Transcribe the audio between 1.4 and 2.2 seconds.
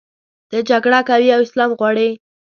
اسلام غواړې.